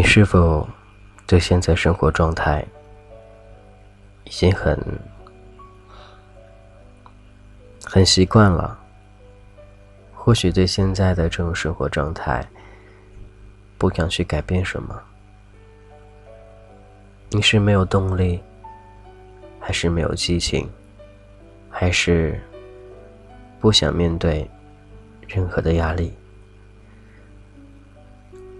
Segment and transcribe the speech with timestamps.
[0.00, 0.66] 你是否
[1.26, 2.66] 对现在生活状态
[4.24, 4.74] 已经很
[7.84, 8.80] 很习惯了？
[10.14, 12.42] 或许对现在的这种生活状态
[13.76, 14.98] 不想去改变什么？
[17.28, 18.42] 你是没有动力，
[19.60, 20.66] 还是没有激情，
[21.68, 22.40] 还是
[23.60, 24.50] 不想面对
[25.28, 26.14] 任何的压力？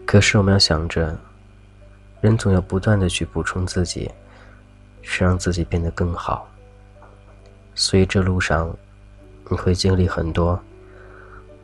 [0.04, 1.18] 可是我们要想着，
[2.20, 4.10] 人总要不断的去补充自己，
[5.02, 6.46] 去让自己变得更好。
[7.74, 8.70] 所以这路上，
[9.48, 10.60] 你会经历很多，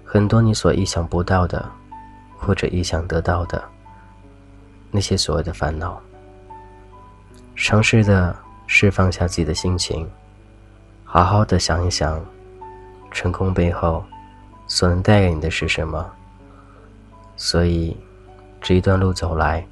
[0.04, 1.68] 很多你所意想不到的，
[2.38, 3.62] 或者意想得到的
[4.90, 6.00] 那些所谓的烦恼。
[7.54, 8.34] 尝试的
[8.66, 10.08] 释放下自己的心情，
[11.04, 12.24] 好好的想一想，
[13.10, 14.02] 成功背后
[14.66, 16.10] 所能带给你的是什么。
[17.36, 17.96] 所以。
[18.58, 19.64] 这一段路走来，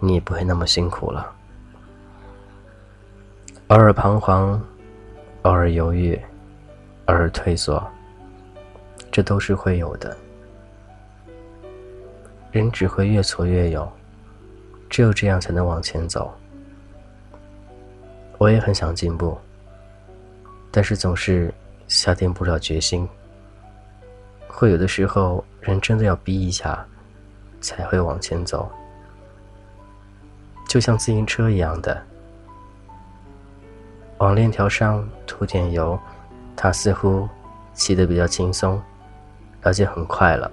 [0.00, 1.34] 你也不会那么辛苦了。
[3.68, 4.60] 偶尔彷徨，
[5.42, 6.18] 偶尔犹豫，
[7.06, 7.82] 偶尔退缩，
[9.10, 10.16] 这都是会有的。
[12.50, 13.90] 人只会越挫越勇，
[14.88, 16.32] 只有这样才能往前走。
[18.38, 19.36] 我也很想进步，
[20.70, 21.52] 但是总是
[21.88, 23.08] 下定不了决心。
[24.46, 26.86] 会有的时候，人真的要逼一下。
[27.60, 28.70] 才会往前走，
[30.68, 32.00] 就像自行车一样的，
[34.18, 35.98] 往链条上涂点油，
[36.54, 37.26] 它似乎
[37.72, 38.80] 骑得比较轻松，
[39.62, 40.50] 而且很快了。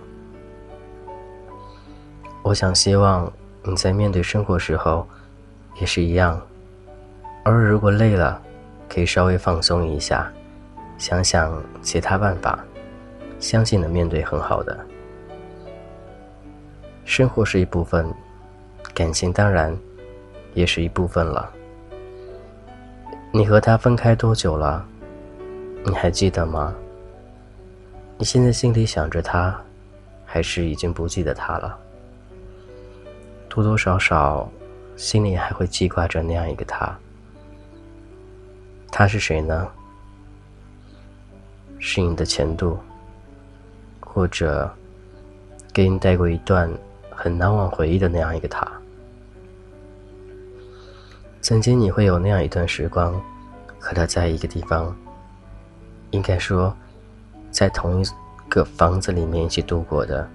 [2.41, 5.05] 我想希望你在面对生活时候
[5.81, 6.41] 也是一样，
[7.43, 8.41] 偶尔如果累了，
[8.87, 10.31] 可以稍微放松一下，
[10.97, 12.57] 想想其他办法，
[13.37, 14.79] 相信能面对很好的。
[17.03, 18.09] 生活是一部分，
[18.93, 19.75] 感情当然
[20.55, 21.51] 也是一部分了。
[23.31, 24.83] 你和他分开多久了？
[25.85, 26.73] 你还记得吗？
[28.17, 29.55] 你现在心里想着他，
[30.25, 31.77] 还是已经不记得他了？
[33.47, 34.49] 多多少少，
[34.95, 36.97] 心里还会记挂着那样一个他。
[38.91, 39.67] 他是谁呢？
[41.77, 42.79] 是你的前度，
[43.99, 44.73] 或者
[45.73, 46.71] 给你带过一段？
[47.17, 48.69] 很难忘回忆的那样一个他，
[51.45, 53.13] 曾经你会有那样一段时光，
[53.77, 54.91] 和他在一个地方，
[56.09, 56.75] 应该说，
[57.51, 58.05] 在同一
[58.49, 60.27] 个房子里面一起度过的。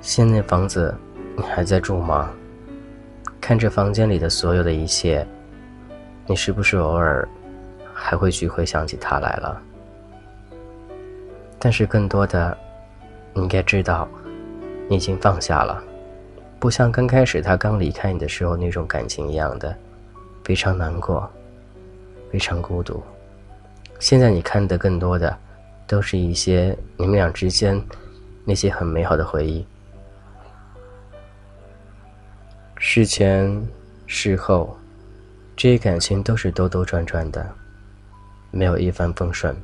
[0.00, 0.92] 现在房子
[1.36, 2.28] 你还在住吗？
[3.40, 5.24] 看着房间里的所有的一切，
[6.26, 7.28] 你是不是偶尔
[7.92, 9.62] 还会去回想起他来了？
[11.56, 12.58] 但是更多的，
[13.32, 14.08] 你应该知道。
[14.88, 15.80] 你已经放下了，
[16.64, 19.76] 不像刚开始他刚离开你的时候那种感情一样的，
[20.42, 21.30] 非常难过，
[22.32, 23.02] 非常孤独。
[24.00, 25.38] 现在你看的更多的，
[25.86, 27.78] 都是一些你们俩之间
[28.46, 29.66] 那些很美好的回忆。
[32.78, 33.62] 事前、
[34.06, 34.74] 事后，
[35.54, 37.46] 这些感情都是兜兜转转的，
[38.50, 39.54] 没有一帆风顺。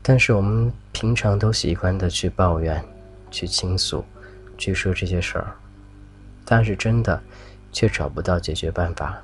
[0.00, 2.82] 但是我们平常都习惯的去抱怨、
[3.30, 4.02] 去倾诉、
[4.60, 5.56] 去说这些事儿，
[6.44, 7.20] 但是真的
[7.72, 9.16] 却找不到解决办法。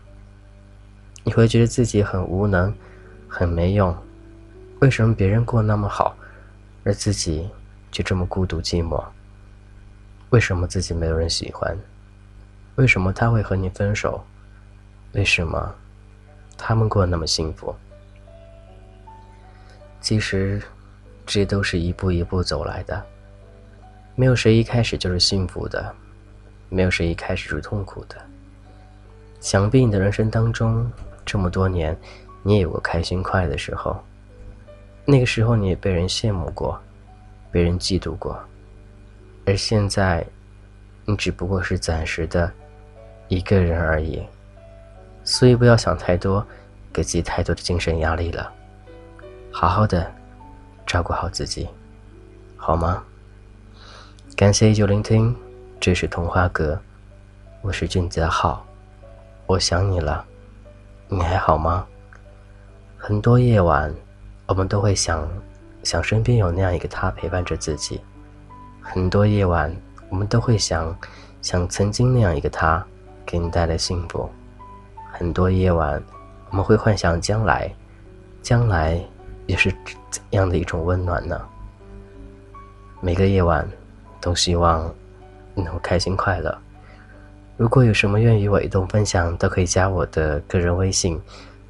[1.23, 2.75] 你会觉得自己很无能、
[3.29, 3.95] 很没用。
[4.81, 6.17] 为什么别人过那么好，
[6.85, 7.49] 而自己
[7.93, 9.05] 却这么孤独寂寞？
[10.31, 11.77] 为什么自己没有人喜欢？
[12.77, 14.25] 为什么他会和你分手？
[15.13, 15.75] 为什么
[16.57, 17.77] 他们过那么幸福？
[20.01, 20.63] 其实。
[21.29, 23.05] 这都是一步一步走来的，
[24.17, 25.95] 没有谁一开始就是幸福的，
[26.71, 28.17] 没有谁一开始是痛苦的。
[29.41, 30.91] 想必你的人生当中，
[31.25, 31.95] 这么多年，
[32.43, 34.03] 你也有过开心快乐的时候，
[35.05, 36.81] 那个时候你也被人羡慕过，
[37.53, 38.43] 被人嫉妒过，
[39.45, 40.27] 而现在，
[41.05, 42.51] 你只不过是暂时的
[43.29, 44.25] 一个人而已，
[45.25, 46.45] 所以不要想太多，
[46.91, 48.51] 给自己太多的精神压力了，
[49.53, 50.11] 好好的。
[50.87, 51.69] 照顾好自己，
[52.57, 53.05] 好吗？
[54.37, 55.35] 感谢依旧聆听，
[55.81, 56.79] 这是童话阁，
[57.63, 58.63] 我是俊泽浩，
[59.47, 60.23] 我想你了，
[61.09, 61.87] 你还好吗？
[62.99, 63.91] 很多夜晚，
[64.45, 65.27] 我们都会想，
[65.83, 67.99] 想身边有那样一个他陪伴着自己；
[68.83, 69.75] 很多夜晚，
[70.11, 70.95] 我们都会想，
[71.41, 72.87] 想曾经那样一个他
[73.25, 74.29] 给你带来幸福；
[75.11, 76.03] 很多夜晚，
[76.51, 77.75] 我们会幻想将来，
[78.43, 79.03] 将来。
[79.47, 79.73] 也是
[80.11, 81.41] 怎样的一种温暖呢？
[83.01, 83.65] 每个夜晚，
[84.27, 84.93] 都希望
[85.55, 86.59] 能开心快乐。
[87.57, 91.21] 如果有什么愿与我移动分享，都可以加我的个人微信，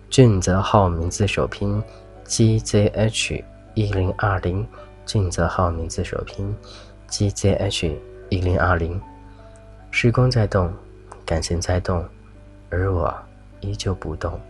[0.09, 1.83] 俊泽号名字首拼
[2.25, 3.45] G Z H
[3.75, 4.67] 一零二零，
[5.05, 6.57] 俊泽号名字首拼
[7.09, 7.95] G Z H
[8.31, 8.99] 一零二零。
[9.91, 10.73] 时光在动，
[11.27, 12.03] 感情在动，
[12.71, 13.15] 而我
[13.61, 14.41] 依旧不动。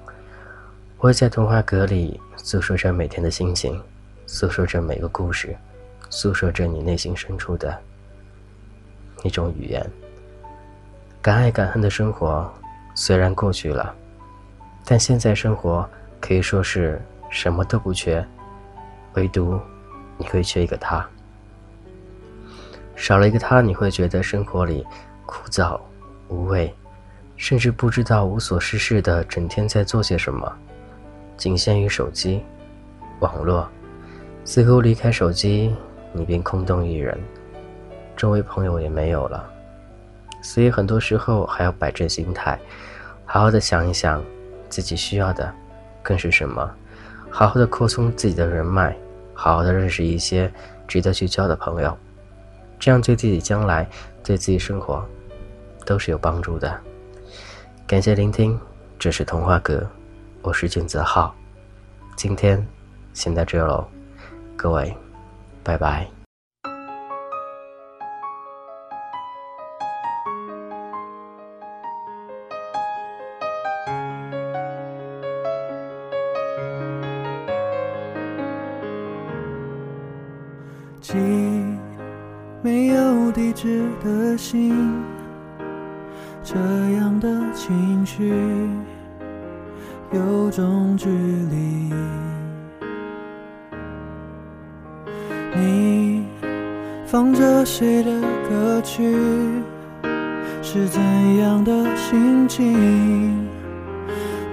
[0.99, 3.83] 我在童话阁里诉说着每天的心情，
[4.29, 5.57] 诉说着每个故事，
[6.09, 7.77] 诉说着你内心深处的
[9.23, 9.85] 一种语言。
[11.21, 12.53] 敢爱敢恨的生活
[12.95, 13.95] 虽然过去了，
[14.85, 15.89] 但现在生活
[16.21, 18.25] 可以说是什么都不缺，
[19.15, 19.61] 唯独
[20.17, 21.07] 你会缺一个他。
[22.95, 24.87] 少了一个他，你会觉得生活里。
[25.29, 25.77] 枯燥、
[26.29, 26.73] 无味，
[27.35, 30.57] 甚至不知道无所事事的整天在做些什么，
[31.37, 32.41] 仅限于手机、
[33.19, 33.69] 网络。
[34.45, 35.75] 似乎离开手机，
[36.13, 37.19] 你便空洞一人，
[38.17, 39.49] 周围朋友也没有了。
[40.43, 42.59] 所以很多时候还要摆正心态，
[43.25, 44.23] 好好的想一想，
[44.69, 45.53] 自己需要的
[46.03, 46.71] 更是什么，
[47.31, 48.97] 好好的扩充自己的人脉，
[49.35, 50.51] 好好的认识一些
[50.89, 51.97] 值得去交的朋友，
[52.79, 53.87] 这样对自己将来、
[54.25, 55.05] 对自己生活。
[55.85, 56.77] 都是有帮助的。
[57.87, 58.59] 感谢聆听，
[58.99, 59.89] 这是童话阁，
[60.43, 61.33] 我是俊泽浩，
[62.17, 62.67] 今天
[63.15, 63.87] 先到这喽，
[64.57, 64.93] 各位，
[65.63, 66.16] 拜拜。
[86.49, 86.55] 这
[86.95, 88.33] 样的情绪
[90.13, 91.93] 有种距离。
[95.57, 96.25] 你
[97.05, 99.13] 放着谁的歌曲？
[100.63, 101.03] 是怎
[101.39, 103.45] 样的心情？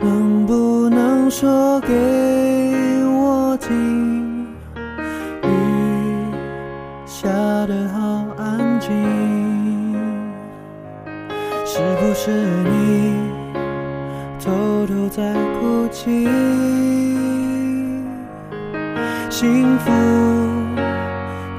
[0.02, 1.94] 能不能说给
[3.06, 4.48] 我听？
[5.44, 5.48] 雨
[7.06, 7.30] 下
[7.68, 9.23] 得好安静。
[12.26, 13.14] 是你
[14.40, 16.26] 偷偷在哭泣？
[19.30, 19.92] 幸福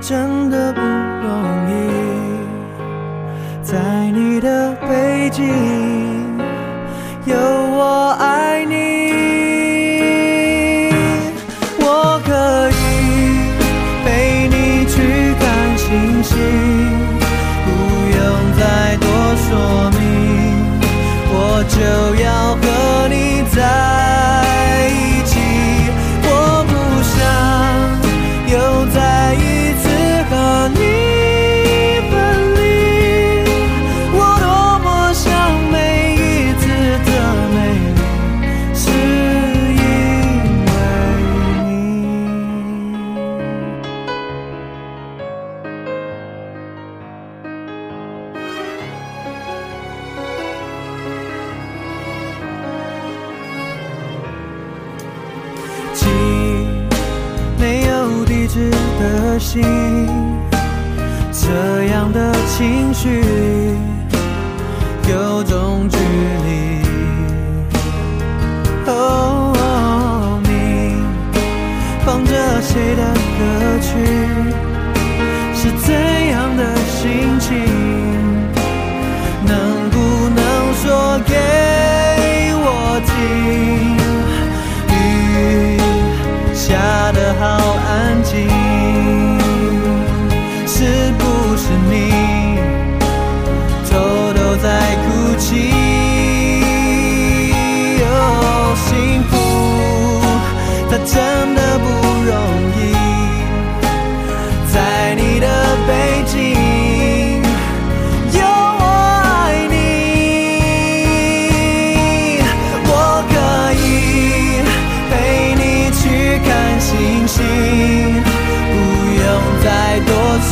[0.01, 1.29] 真的不容
[1.69, 1.73] 易，
[3.63, 3.77] 在
[4.13, 5.45] 你的背景
[21.77, 22.55] 就要
[59.55, 59.63] 心，
[61.31, 63.23] 这样的情绪
[65.09, 66.83] 有种距离。
[68.89, 70.97] 哦，你
[72.05, 73.03] 放着谁的
[73.39, 73.93] 歌曲？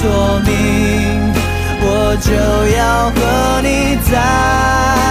[0.02, 1.32] 说明，
[1.80, 2.32] 我就
[2.76, 5.01] 要和你在。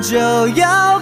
[0.00, 0.97] 就要